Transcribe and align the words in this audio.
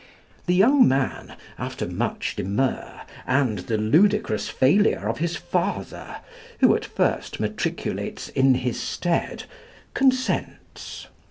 The 0.47 0.55
young 0.55 0.87
man, 0.87 1.35
after 1.59 1.87
much 1.87 2.35
demur 2.35 3.01
and 3.27 3.59
the 3.59 3.77
ludicrous 3.77 4.49
failure 4.49 5.07
of 5.07 5.19
his 5.19 5.35
father, 5.35 6.15
who 6.59 6.75
at 6.75 6.85
first 6.85 7.39
matriculates 7.39 8.29
in 8.29 8.55
his 8.55 8.79
stead, 8.79 9.43
consents. 9.93 11.05